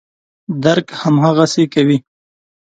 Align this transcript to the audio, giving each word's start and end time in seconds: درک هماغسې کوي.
درک 0.63 0.87
هماغسې 1.01 1.63
کوي. 1.73 1.97